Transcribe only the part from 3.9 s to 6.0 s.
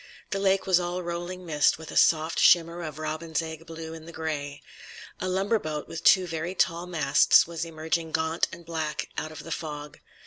in the gray. A lumber boat,